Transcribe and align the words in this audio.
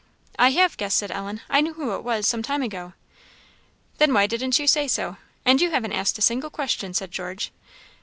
"I 0.39 0.49
have 0.53 0.77
guessed," 0.77 0.97
said 0.97 1.11
Ellen; 1.11 1.41
"I 1.47 1.61
knew 1.61 1.73
who 1.73 1.93
it 1.93 2.03
was, 2.03 2.27
some 2.27 2.41
time 2.41 2.63
ago." 2.63 2.93
"Then 3.99 4.11
why 4.15 4.25
didn't 4.25 4.57
you 4.57 4.65
say 4.65 4.87
so? 4.87 5.17
and 5.45 5.61
you 5.61 5.69
haven't 5.69 5.93
asked 5.93 6.17
a 6.17 6.23
single 6.23 6.49
question," 6.49 6.95
said 6.95 7.11
George. 7.11 7.51